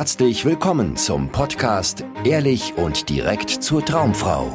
[0.00, 4.50] herzlich willkommen zum Podcast Ehrlich und direkt zur Traumfrau.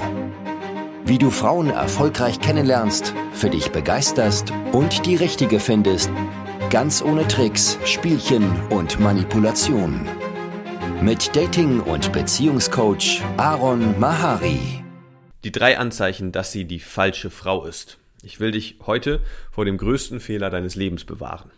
[1.05, 6.10] Wie du Frauen erfolgreich kennenlernst, für dich begeisterst und die richtige findest,
[6.71, 10.08] ganz ohne Tricks, Spielchen und Manipulation.
[11.04, 14.84] Mit Dating- und Beziehungscoach Aaron Mahari.
[15.43, 18.00] Die drei Anzeichen, dass sie die falsche Frau ist.
[18.23, 19.21] Ich will dich heute
[19.52, 21.52] vor dem größten Fehler deines Lebens bewahren.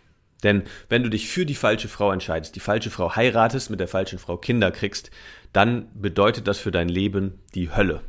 [0.47, 3.89] Denn wenn du dich für die falsche Frau entscheidest, die falsche Frau heiratest, mit der
[3.89, 5.11] falschen Frau Kinder kriegst,
[5.51, 7.99] dann bedeutet das für dein Leben die Hölle.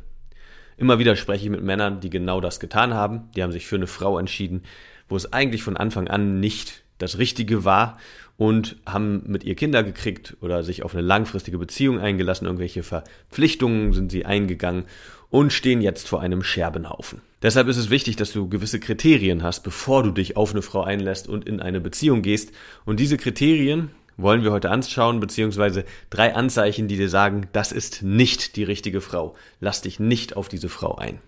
[0.77, 3.29] Immer wieder spreche ich mit Männern, die genau das getan haben.
[3.35, 4.61] Die haben sich für eine Frau entschieden,
[5.09, 7.97] wo es eigentlich von Anfang an nicht das Richtige war
[8.39, 13.91] und haben mit ihr Kinder gekriegt oder sich auf eine langfristige Beziehung eingelassen, irgendwelche Verpflichtungen
[13.91, 14.85] sind sie eingegangen
[15.29, 17.21] und stehen jetzt vor einem Scherbenhaufen.
[17.41, 20.83] Deshalb ist es wichtig, dass du gewisse Kriterien hast, bevor du dich auf eine Frau
[20.83, 22.53] einlässt und in eine Beziehung gehst.
[22.85, 28.03] Und diese Kriterien wollen wir heute anschauen, beziehungsweise drei Anzeichen, die dir sagen, das ist
[28.03, 29.35] nicht die richtige Frau.
[29.59, 31.19] Lass dich nicht auf diese Frau ein.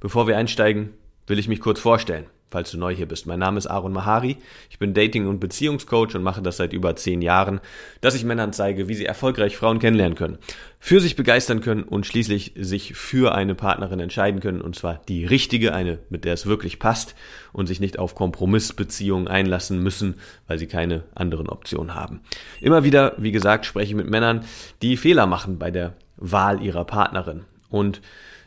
[0.00, 0.94] Bevor wir einsteigen,
[1.26, 3.26] will ich mich kurz vorstellen falls du neu hier bist.
[3.26, 4.36] Mein Name ist Aaron Mahari.
[4.70, 7.60] Ich bin Dating- und Beziehungscoach und mache das seit über zehn Jahren,
[8.00, 10.38] dass ich Männern zeige, wie sie erfolgreich Frauen kennenlernen können,
[10.78, 15.24] für sich begeistern können und schließlich sich für eine Partnerin entscheiden können, und zwar die
[15.24, 17.14] richtige, eine, mit der es wirklich passt
[17.52, 22.20] und sich nicht auf Kompromissbeziehungen einlassen müssen, weil sie keine anderen Optionen haben.
[22.60, 24.44] Immer wieder, wie gesagt, spreche ich mit Männern,
[24.82, 27.44] die Fehler machen bei der Wahl ihrer Partnerin.
[27.68, 28.00] Und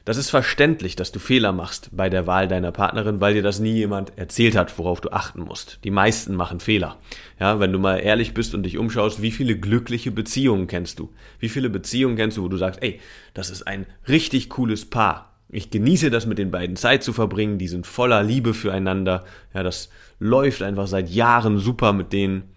[0.06, 3.59] das ist verständlich, dass du Fehler machst bei der Wahl deiner Partnerin, weil dir das
[3.59, 5.80] nie jemand erzählt hat, worauf du achten musst.
[5.86, 6.98] Die meisten machen Fehler.
[7.40, 11.09] Ja, wenn du mal ehrlich bist und dich umschaust, wie viele glückliche Beziehungen kennst du?
[11.40, 13.00] Wie viele Beziehungen kennst du, wo du sagst, ey,
[13.34, 15.34] das ist ein richtig cooles Paar.
[15.48, 19.24] Ich genieße das mit den beiden Zeit zu verbringen, die sind voller Liebe füreinander.
[19.54, 22.53] Ja, das läuft einfach seit Jahren super mit denen.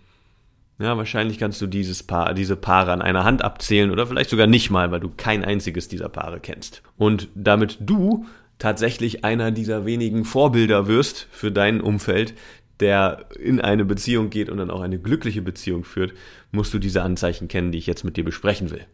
[0.79, 4.47] Ja, wahrscheinlich kannst du dieses Paar, diese Paare an einer Hand abzählen oder vielleicht sogar
[4.47, 6.83] nicht mal, weil du kein einziges dieser Paare kennst.
[6.99, 8.27] Und damit du
[8.59, 12.35] tatsächlich einer dieser wenigen Vorbilder wirst für dein Umfeld,
[12.81, 16.13] der in eine Beziehung geht und dann auch eine glückliche Beziehung führt,
[16.51, 18.85] musst du diese Anzeichen kennen, die ich jetzt mit dir besprechen will.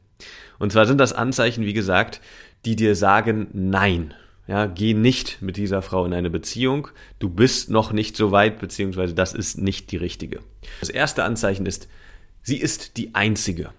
[0.61, 2.21] Und zwar sind das Anzeichen, wie gesagt,
[2.65, 4.15] die dir sagen Nein.
[4.47, 6.89] Ja, geh nicht mit dieser Frau in eine Beziehung.
[7.19, 10.41] Du bist noch nicht so weit, beziehungsweise das ist nicht die richtige.
[10.81, 11.89] Das erste Anzeichen ist,
[12.43, 13.71] sie ist die einzige.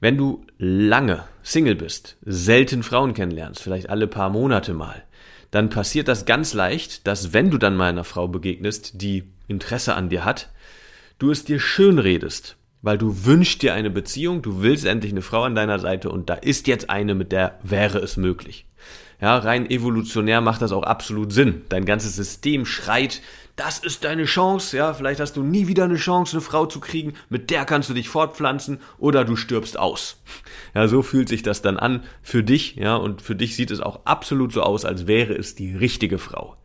[0.00, 5.04] Wenn du lange Single bist, selten Frauen kennenlernst, vielleicht alle paar Monate mal,
[5.50, 9.94] dann passiert das ganz leicht, dass wenn du dann mal einer Frau begegnest, die Interesse
[9.94, 10.50] an dir hat,
[11.18, 15.22] du es dir schön redest, weil du wünschst dir eine Beziehung, du willst endlich eine
[15.22, 18.66] Frau an deiner Seite und da ist jetzt eine, mit der wäre es möglich.
[19.20, 21.62] Ja, rein evolutionär macht das auch absolut Sinn.
[21.68, 23.20] Dein ganzes System schreit,
[23.56, 26.78] das ist deine Chance, ja, vielleicht hast du nie wieder eine Chance, eine Frau zu
[26.78, 30.22] kriegen, mit der kannst du dich fortpflanzen oder du stirbst aus.
[30.74, 33.80] Ja, so fühlt sich das dann an für dich, ja, und für dich sieht es
[33.80, 36.56] auch absolut so aus, als wäre es die richtige Frau.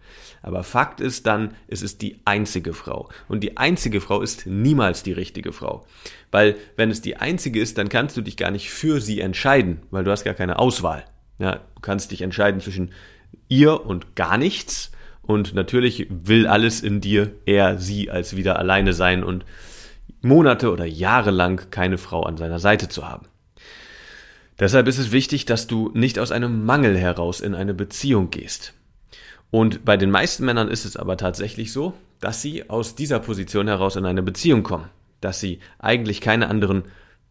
[0.43, 3.09] Aber Fakt ist dann, es ist die einzige Frau.
[3.29, 5.87] Und die einzige Frau ist niemals die richtige Frau.
[6.31, 9.81] Weil wenn es die einzige ist, dann kannst du dich gar nicht für sie entscheiden,
[9.89, 11.05] weil du hast gar keine Auswahl.
[11.39, 12.91] Ja, du kannst dich entscheiden zwischen
[13.47, 14.91] ihr und gar nichts.
[15.21, 19.45] Und natürlich will alles in dir eher sie als wieder alleine sein und
[20.21, 23.27] Monate oder Jahre lang keine Frau an seiner Seite zu haben.
[24.59, 28.73] Deshalb ist es wichtig, dass du nicht aus einem Mangel heraus in eine Beziehung gehst.
[29.51, 33.67] Und bei den meisten Männern ist es aber tatsächlich so, dass sie aus dieser Position
[33.67, 34.89] heraus in eine Beziehung kommen,
[35.21, 36.83] dass sie eigentlich keine anderen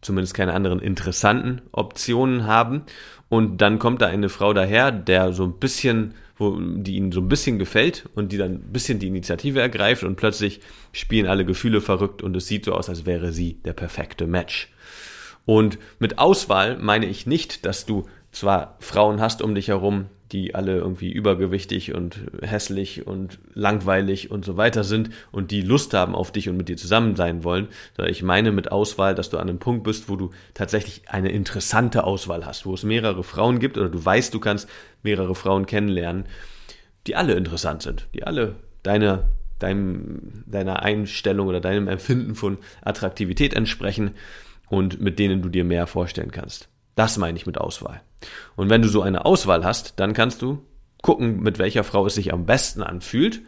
[0.03, 2.83] zumindest keine anderen interessanten Optionen haben.
[3.29, 7.21] Und dann kommt da eine Frau daher, der so ein bisschen, wo, die ihnen so
[7.21, 10.61] ein bisschen gefällt und die dann ein bisschen die Initiative ergreift und plötzlich
[10.91, 14.71] spielen alle Gefühle verrückt und es sieht so aus, als wäre sie der perfekte Match.
[15.45, 20.55] Und mit Auswahl meine ich nicht, dass du zwar Frauen hast um dich herum, die
[20.55, 26.15] alle irgendwie übergewichtig und hässlich und langweilig und so weiter sind und die Lust haben
[26.15, 27.67] auf dich und mit dir zusammen sein wollen.
[28.07, 32.03] Ich meine mit Auswahl, dass du an einem Punkt bist, wo du tatsächlich eine interessante
[32.03, 34.67] Auswahl hast, wo es mehrere Frauen gibt oder du weißt, du kannst
[35.03, 36.25] mehrere Frauen kennenlernen,
[37.05, 39.25] die alle interessant sind, die alle deine
[39.59, 44.11] deinem, deiner Einstellung oder deinem Empfinden von Attraktivität entsprechen
[44.67, 46.69] und mit denen du dir mehr vorstellen kannst.
[46.95, 48.01] Das meine ich mit Auswahl.
[48.55, 50.63] Und wenn du so eine Auswahl hast, dann kannst du
[51.01, 53.41] gucken, mit welcher Frau es sich am besten anfühlt,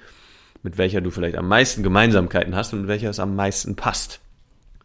[0.61, 4.19] mit welcher du vielleicht am meisten Gemeinsamkeiten hast und mit welcher es am meisten passt.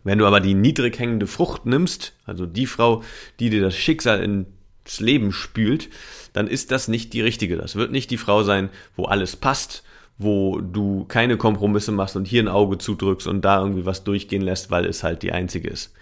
[0.04, 3.02] Wenn du aber die niedrig hängende Frucht nimmst, also die Frau,
[3.38, 5.90] die dir das Schicksal ins Leben spült,
[6.32, 7.56] dann ist das nicht die richtige.
[7.56, 9.82] Das wird nicht die Frau sein, wo alles passt,
[10.16, 14.42] wo du keine Kompromisse machst und hier ein Auge zudrückst und da irgendwie was durchgehen
[14.42, 15.92] lässt, weil es halt die einzige ist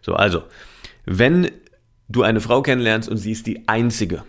[0.00, 0.44] So, also,
[1.06, 1.50] wenn
[2.14, 4.24] du eine Frau kennenlernst und sie ist die einzige,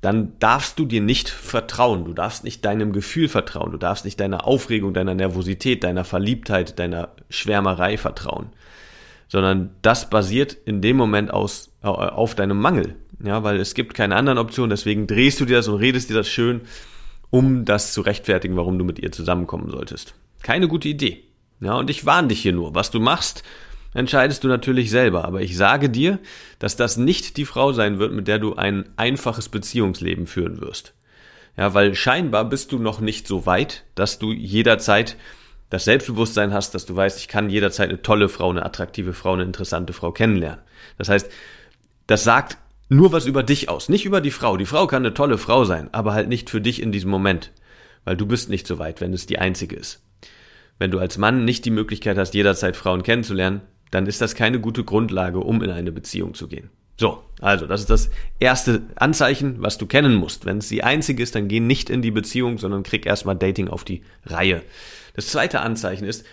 [0.00, 2.04] dann darfst du dir nicht vertrauen.
[2.04, 3.72] Du darfst nicht deinem Gefühl vertrauen.
[3.72, 8.46] Du darfst nicht deiner Aufregung, deiner Nervosität, deiner Verliebtheit, deiner Schwärmerei vertrauen.
[9.28, 12.96] Sondern das basiert in dem Moment aus, auf deinem Mangel.
[13.22, 14.70] Ja, weil es gibt keine anderen Optionen.
[14.70, 16.62] Deswegen drehst du dir das und redest dir das schön,
[17.28, 20.14] um das zu rechtfertigen, warum du mit ihr zusammenkommen solltest.
[20.42, 21.24] Keine gute Idee.
[21.60, 22.74] Ja, und ich warne dich hier nur.
[22.74, 23.42] Was du machst,
[23.94, 25.24] entscheidest du natürlich selber.
[25.24, 26.18] Aber ich sage dir,
[26.58, 30.94] dass das nicht die Frau sein wird, mit der du ein einfaches Beziehungsleben führen wirst.
[31.56, 35.16] Ja, weil scheinbar bist du noch nicht so weit, dass du jederzeit
[35.68, 39.34] das Selbstbewusstsein hast, dass du weißt, ich kann jederzeit eine tolle Frau, eine attraktive Frau,
[39.34, 40.60] eine interessante Frau kennenlernen.
[40.98, 41.30] Das heißt,
[42.06, 42.58] das sagt
[42.88, 44.56] nur was über dich aus, nicht über die Frau.
[44.56, 47.52] Die Frau kann eine tolle Frau sein, aber halt nicht für dich in diesem Moment,
[48.04, 50.02] weil du bist nicht so weit, wenn es die einzige ist.
[50.78, 53.60] Wenn du als Mann nicht die Möglichkeit hast, jederzeit Frauen kennenzulernen,
[53.90, 56.70] dann ist das keine gute Grundlage, um in eine Beziehung zu gehen.
[56.96, 60.44] So, also das ist das erste Anzeichen, was du kennen musst.
[60.44, 63.68] Wenn es die einzige ist, dann geh nicht in die Beziehung, sondern krieg erstmal Dating
[63.68, 64.62] auf die Reihe.
[65.14, 66.26] Das zweite Anzeichen ist,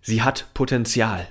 [0.00, 1.26] sie hat Potenzial.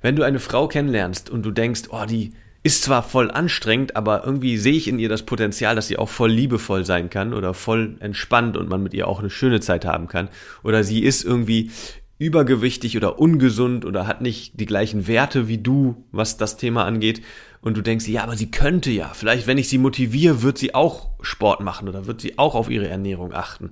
[0.00, 4.24] Wenn du eine Frau kennenlernst und du denkst, oh, die ist zwar voll anstrengend, aber
[4.24, 7.54] irgendwie sehe ich in ihr das Potenzial, dass sie auch voll liebevoll sein kann oder
[7.54, 10.28] voll entspannt und man mit ihr auch eine schöne Zeit haben kann.
[10.62, 11.70] Oder sie ist irgendwie
[12.18, 17.22] übergewichtig oder ungesund oder hat nicht die gleichen Werte wie du, was das Thema angeht.
[17.60, 19.12] Und du denkst, ja, aber sie könnte ja.
[19.14, 22.68] Vielleicht, wenn ich sie motiviere, wird sie auch Sport machen oder wird sie auch auf
[22.68, 23.70] ihre Ernährung achten.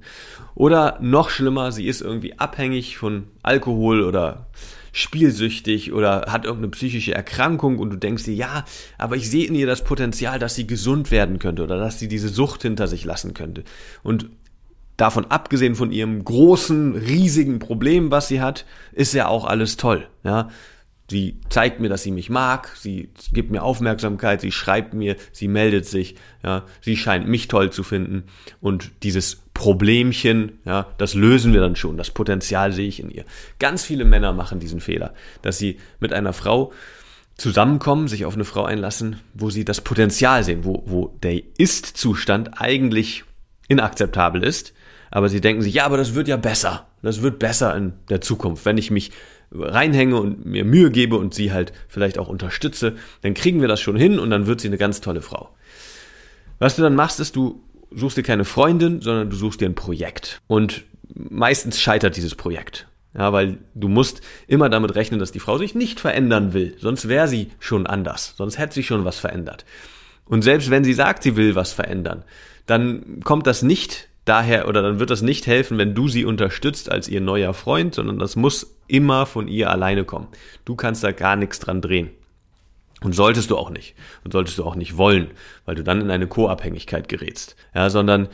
[0.55, 4.47] Oder noch schlimmer, sie ist irgendwie abhängig von Alkohol oder
[4.93, 8.65] spielsüchtig oder hat irgendeine psychische Erkrankung und du denkst dir, ja,
[8.99, 12.09] aber ich sehe in ihr das Potenzial, dass sie gesund werden könnte oder dass sie
[12.09, 13.65] diese Sucht hinter sich lassen könnte.
[14.03, 14.29] Und
[14.97, 20.06] davon abgesehen von ihrem großen, riesigen Problem, was sie hat, ist ja auch alles toll.
[20.23, 20.49] Ja,
[21.12, 25.47] Sie zeigt mir, dass sie mich mag, sie gibt mir Aufmerksamkeit, sie schreibt mir, sie
[25.47, 28.23] meldet sich, ja, sie scheint mich toll zu finden
[28.62, 33.27] und dieses Problemchen, ja, das lösen wir dann schon, das Potenzial sehe ich in ihr.
[33.59, 35.12] Ganz viele Männer machen diesen Fehler,
[35.43, 36.73] dass sie mit einer Frau
[37.37, 42.59] zusammenkommen, sich auf eine Frau einlassen, wo sie das Potenzial sehen, wo, wo der Ist-Zustand
[42.59, 43.25] eigentlich
[43.69, 44.73] inakzeptabel ist,
[45.12, 46.87] aber sie denken sich, ja, aber das wird ja besser.
[47.03, 49.12] Das wird besser in der Zukunft, wenn ich mich
[49.53, 53.81] reinhänge und mir Mühe gebe und sie halt vielleicht auch unterstütze, dann kriegen wir das
[53.81, 55.50] schon hin und dann wird sie eine ganz tolle Frau.
[56.59, 57.62] Was du dann machst, ist, du
[57.94, 60.41] suchst dir keine Freundin, sondern du suchst dir ein Projekt.
[60.47, 60.85] Und
[61.15, 62.88] meistens scheitert dieses Projekt.
[63.15, 66.75] Ja, weil du musst immer damit rechnen, dass die Frau sich nicht verändern will.
[66.79, 68.32] Sonst wäre sie schon anders.
[68.38, 69.67] Sonst hätte sie schon was verändert.
[70.25, 72.25] Und selbst wenn sie sagt, sie will was verändern,
[72.65, 76.90] dann kommt das nicht daher oder dann wird das nicht helfen, wenn du sie unterstützt
[76.90, 80.28] als ihr neuer Freund, sondern das muss immer von ihr alleine kommen.
[80.64, 82.10] Du kannst da gar nichts dran drehen.
[83.02, 83.94] Und solltest du auch nicht.
[84.24, 85.32] Und solltest du auch nicht wollen,
[85.64, 87.56] weil du dann in eine Co-Abhängigkeit gerätst.
[87.74, 88.28] Ja, sondern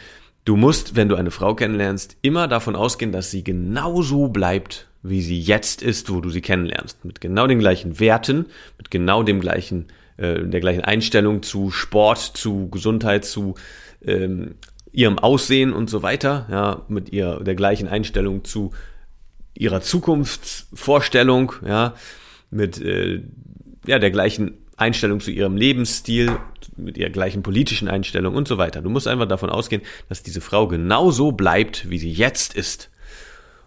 [0.44, 5.22] du musst, wenn du eine Frau kennenlernst, immer davon ausgehen, dass sie genauso bleibt, wie
[5.22, 7.04] sie jetzt ist, wo du sie kennenlernst.
[7.04, 8.46] Mit genau den gleichen Werten,
[8.76, 9.86] mit genau dem gleichen,
[10.18, 13.54] äh, der gleichen Einstellung zu Sport, zu Gesundheit, zu
[14.04, 14.56] ähm,
[14.92, 18.72] ihrem Aussehen und so weiter, ja, mit ihr der gleichen Einstellung zu
[19.54, 21.94] ihrer Zukunftsvorstellung, ja,
[22.50, 23.22] mit äh,
[23.86, 26.38] ja, der gleichen Einstellung zu ihrem Lebensstil,
[26.76, 28.80] mit ihrer gleichen politischen Einstellung und so weiter.
[28.80, 32.90] Du musst einfach davon ausgehen, dass diese Frau genauso bleibt, wie sie jetzt ist.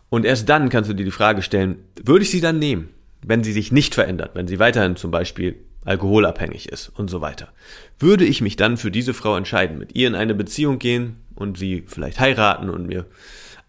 [0.09, 2.89] Und erst dann kannst du dir die Frage stellen, würde ich sie dann nehmen,
[3.25, 7.49] wenn sie sich nicht verändert, wenn sie weiterhin zum Beispiel alkoholabhängig ist und so weiter.
[7.99, 11.57] Würde ich mich dann für diese Frau entscheiden, mit ihr in eine Beziehung gehen und
[11.57, 13.05] sie vielleicht heiraten und mir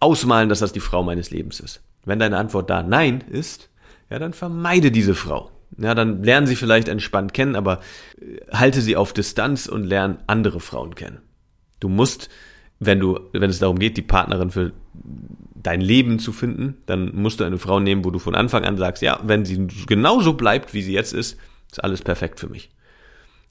[0.01, 1.83] ausmalen, dass das die Frau meines Lebens ist?
[2.05, 3.71] Wenn deine Antwort da nein ist,
[4.11, 5.51] ja, dann vermeide diese Frau.
[5.79, 7.81] Ja, dann lernen sie vielleicht entspannt kennen, aber
[8.21, 11.23] äh, halte sie auf Distanz und lern andere Frauen kennen.
[11.81, 12.29] Du musst,
[12.79, 14.73] wenn du, wenn es darum geht, die Partnerin für
[15.55, 18.77] dein Leben zu finden, dann musst du eine Frau nehmen, wo du von Anfang an
[18.77, 21.39] sagst, ja, wenn sie genauso bleibt, wie sie jetzt ist,
[21.73, 22.71] ist alles perfekt für mich.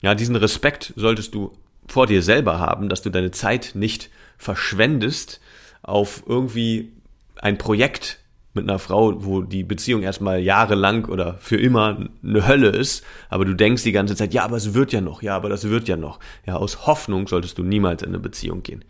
[0.02, 5.42] Ja, diesen Respekt solltest du vor dir selber haben, dass du deine Zeit nicht verschwendest
[5.84, 6.94] auf irgendwie
[7.38, 8.20] ein Projekt
[8.54, 13.46] mit einer Frau, wo die Beziehung erstmal jahrelang oder für immer eine Hölle ist, aber
[13.46, 15.88] du denkst die ganze Zeit, ja, aber es wird ja noch, ja, aber das wird
[15.88, 16.20] ja noch.
[16.46, 18.84] Ja, aus Hoffnung solltest du niemals in eine Beziehung gehen.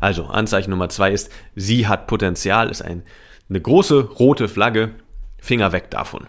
[0.00, 3.02] Also, Anzeichen Nummer zwei ist, sie hat Potenzial, ist ein,
[3.50, 4.94] eine große rote Flagge,
[5.38, 6.26] Finger weg davon.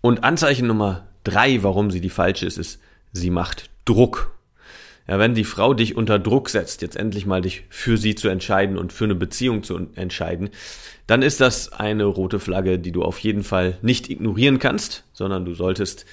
[0.00, 2.80] Und Anzeichen Nummer drei, warum sie die falsche ist, ist,
[3.12, 4.32] sie macht Druck.
[5.06, 8.28] Ja, wenn die Frau dich unter Druck setzt, jetzt endlich mal dich für sie zu
[8.28, 10.48] entscheiden und für eine Beziehung zu entscheiden,
[11.06, 15.44] dann ist das eine rote Flagge, die du auf jeden Fall nicht ignorieren kannst, sondern
[15.44, 16.06] du solltest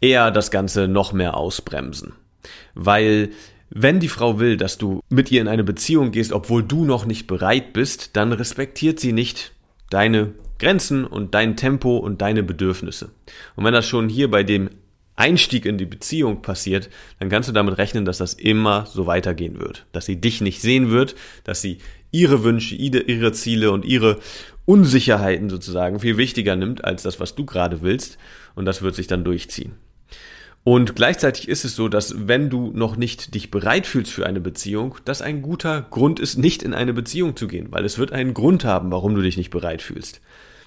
[0.00, 2.14] eher das Ganze noch mehr ausbremsen.
[2.74, 3.30] Weil
[3.70, 7.06] wenn die Frau will, dass du mit ihr in eine Beziehung gehst, obwohl du noch
[7.06, 9.52] nicht bereit bist, dann respektiert sie nicht
[9.90, 13.10] deine Grenzen und dein Tempo und deine Bedürfnisse.
[13.56, 14.70] Und wenn das schon hier bei dem
[15.16, 19.60] Einstieg in die Beziehung passiert, dann kannst du damit rechnen, dass das immer so weitergehen
[19.60, 19.86] wird.
[19.92, 21.78] Dass sie dich nicht sehen wird, dass sie
[22.10, 24.18] ihre Wünsche, ihre Ziele und ihre
[24.64, 28.18] Unsicherheiten sozusagen viel wichtiger nimmt als das, was du gerade willst.
[28.54, 29.72] Und das wird sich dann durchziehen.
[30.64, 34.40] Und gleichzeitig ist es so, dass wenn du noch nicht dich bereit fühlst für eine
[34.40, 38.12] Beziehung, das ein guter Grund ist, nicht in eine Beziehung zu gehen, weil es wird
[38.12, 40.22] einen Grund haben, warum du dich nicht bereit fühlst.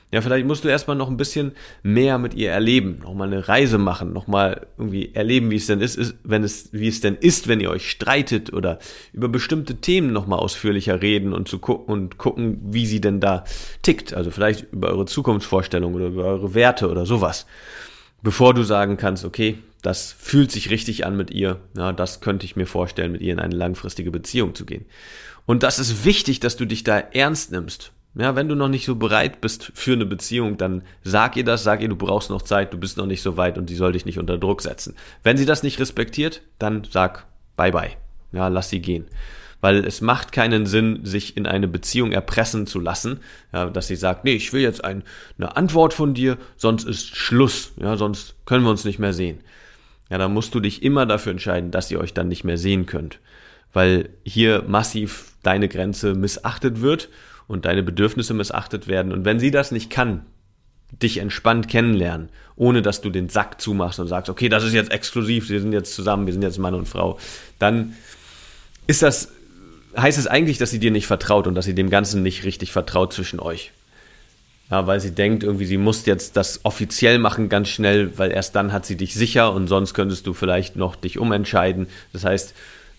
[0.10, 1.52] Ja, vielleicht musst du erstmal noch ein bisschen
[1.84, 6.16] mehr mit ihr erleben, nochmal eine Reise machen, nochmal irgendwie erleben, wie es denn ist,
[6.24, 8.80] wenn es, wie es denn ist, wenn ihr euch streitet oder
[9.12, 13.44] über bestimmte Themen nochmal ausführlicher reden und zu gucken und gucken, wie sie denn da
[13.82, 14.14] tickt.
[14.14, 17.46] Also vielleicht über eure Zukunftsvorstellungen oder über eure Werte oder sowas.
[18.24, 22.46] Bevor du sagen kannst, okay, das fühlt sich richtig an mit ihr, ja, das könnte
[22.46, 24.86] ich mir vorstellen, mit ihr in eine langfristige Beziehung zu gehen.
[25.46, 28.86] Und das ist wichtig, dass du dich da ernst nimmst ja, wenn du noch nicht
[28.86, 32.42] so bereit bist für eine Beziehung, dann sag ihr das, sag ihr, du brauchst noch
[32.42, 34.96] Zeit, du bist noch nicht so weit und sie soll dich nicht unter Druck setzen.
[35.24, 37.92] Wenn sie das nicht respektiert, dann sag bye bye.
[38.32, 39.06] Ja, lass sie gehen.
[39.62, 43.20] Weil es macht keinen Sinn, sich in eine Beziehung erpressen zu lassen,
[43.54, 45.04] ja, dass sie sagt, nee, ich will jetzt ein,
[45.38, 49.40] eine Antwort von dir, sonst ist Schluss, ja, sonst können wir uns nicht mehr sehen.
[50.10, 52.86] Ja, dann musst du dich immer dafür entscheiden, dass ihr euch dann nicht mehr sehen
[52.86, 53.20] könnt.
[53.74, 57.10] Weil hier massiv deine Grenze missachtet wird
[57.48, 59.12] und deine Bedürfnisse missachtet werden.
[59.12, 60.26] Und wenn sie das nicht kann,
[60.92, 64.92] dich entspannt kennenlernen, ohne dass du den Sack zumachst und sagst, okay, das ist jetzt
[64.92, 67.20] exklusiv, wir sind jetzt zusammen, wir sind jetzt Mann und Frau,
[67.60, 67.96] dann
[68.88, 69.30] ist das,
[69.98, 72.72] heißt es eigentlich, dass sie dir nicht vertraut und dass sie dem Ganzen nicht richtig
[72.72, 73.72] vertraut zwischen euch.
[74.70, 78.54] Ja, weil sie denkt, irgendwie, sie muss jetzt das offiziell machen ganz schnell, weil erst
[78.56, 81.88] dann hat sie dich sicher und sonst könntest du vielleicht noch dich umentscheiden.
[82.12, 82.54] Das heißt,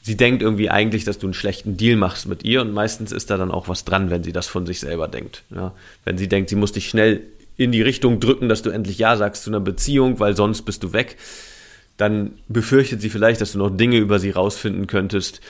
[0.08, 3.28] sie denkt irgendwie eigentlich, dass du einen schlechten Deal machst mit ihr und meistens ist
[3.28, 5.44] da dann auch was dran, wenn sie das von sich selber denkt.
[5.54, 5.74] Ja,
[6.06, 7.20] wenn sie denkt, sie muss dich schnell
[7.58, 10.82] in die Richtung drücken, dass du endlich Ja sagst zu einer Beziehung, weil sonst bist
[10.82, 11.18] du weg,
[11.98, 15.42] dann befürchtet sie vielleicht, dass du noch Dinge über sie rausfinden könntest,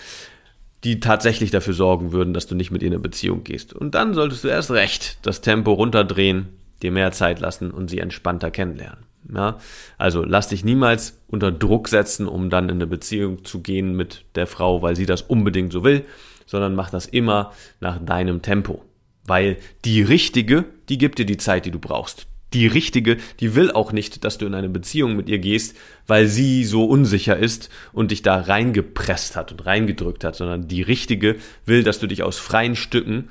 [0.83, 3.75] die tatsächlich dafür sorgen würden, dass du nicht mit ihr in eine Beziehung gehst.
[3.75, 6.49] Und dann solltest du erst recht das Tempo runterdrehen,
[6.83, 9.05] dir mehr Zeit lassen und sie entspannter kennenlernen.
[9.35, 9.59] Ja,
[9.99, 14.25] also lass dich niemals unter Druck setzen, um dann in eine Beziehung zu gehen mit
[14.35, 16.07] der Frau, weil sie das unbedingt so will,
[16.47, 18.85] sondern mach das immer nach deinem Tempo.
[19.27, 22.27] Weil die Richtige, die gibt dir die Zeit, die du brauchst.
[22.55, 26.27] Die Richtige, die will auch nicht, dass du in eine Beziehung mit ihr gehst, weil
[26.27, 31.37] sie so unsicher ist und dich da reingepresst hat und reingedrückt hat, sondern die Richtige
[31.67, 33.29] will, dass du dich aus freien Stücken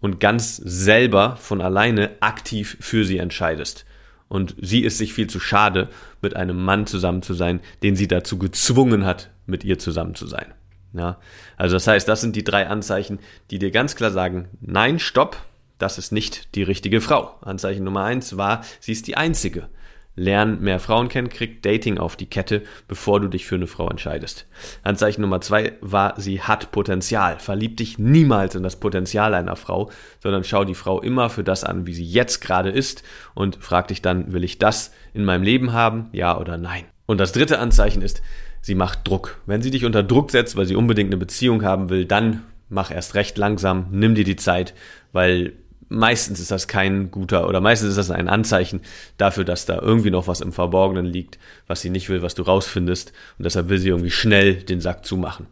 [0.00, 3.84] und ganz selber von alleine aktiv für sie entscheidest.
[4.32, 5.90] Und sie ist sich viel zu schade,
[6.22, 10.26] mit einem Mann zusammen zu sein, den sie dazu gezwungen hat, mit ihr zusammen zu
[10.26, 10.54] sein.
[10.94, 11.18] Ja,
[11.58, 13.18] also das heißt, das sind die drei Anzeichen,
[13.50, 15.36] die dir ganz klar sagen, nein, stopp,
[15.76, 17.34] das ist nicht die richtige Frau.
[17.42, 19.68] Anzeichen Nummer eins war, sie ist die einzige.
[20.14, 23.88] Lern mehr Frauen kennen, krieg Dating auf die Kette, bevor du dich für eine Frau
[23.88, 24.46] entscheidest.
[24.82, 27.38] Anzeichen Nummer zwei war, sie hat Potenzial.
[27.38, 29.90] Verlieb dich niemals in das Potenzial einer Frau,
[30.22, 33.02] sondern schau die Frau immer für das an, wie sie jetzt gerade ist
[33.34, 36.10] und frag dich dann, will ich das in meinem Leben haben?
[36.12, 36.84] Ja oder nein?
[37.06, 38.22] Und das dritte Anzeichen ist,
[38.60, 39.40] sie macht Druck.
[39.46, 42.90] Wenn sie dich unter Druck setzt, weil sie unbedingt eine Beziehung haben will, dann mach
[42.90, 44.74] erst recht langsam, nimm dir die Zeit,
[45.12, 45.52] weil
[45.92, 48.80] meistens ist das kein guter oder meistens ist das ein Anzeichen
[49.18, 52.42] dafür, dass da irgendwie noch was im Verborgenen liegt, was sie nicht will, was du
[52.42, 55.46] rausfindest und deshalb will sie irgendwie schnell den Sack zumachen.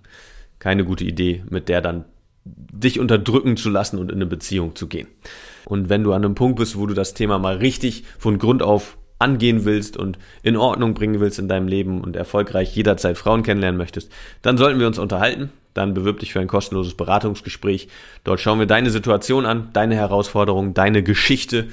[0.58, 2.04] Keine gute Idee, mit der dann
[2.44, 5.08] dich unterdrücken zu lassen und in eine Beziehung zu gehen.
[5.66, 8.62] Und wenn du an einem Punkt bist, wo du das Thema mal richtig von Grund
[8.62, 13.42] auf angehen willst und in Ordnung bringen willst in deinem Leben und erfolgreich jederzeit Frauen
[13.42, 17.88] kennenlernen möchtest, dann sollten wir uns unterhalten dann bewirb dich für ein kostenloses Beratungsgespräch.
[18.24, 21.68] Dort schauen wir deine Situation an, deine Herausforderungen, deine Geschichte,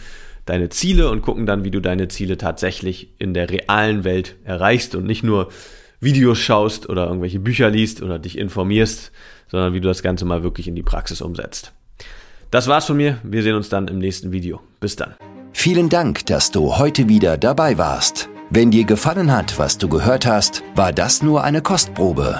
[0.45, 4.95] deine Ziele und gucken dann, wie du deine Ziele tatsächlich in der realen Welt erreichst
[4.95, 5.49] und nicht nur
[5.99, 9.11] Videos schaust oder irgendwelche Bücher liest oder dich informierst,
[9.49, 11.73] sondern wie du das Ganze mal wirklich in die Praxis umsetzt.
[12.51, 13.17] Das war's von mir.
[13.23, 14.61] Wir sehen uns dann im nächsten Video.
[14.79, 15.15] Bis dann.
[15.53, 18.29] Vielen Dank, dass du heute wieder dabei warst.
[18.49, 22.39] Wenn dir gefallen hat, was du gehört hast, war das nur eine Kostprobe.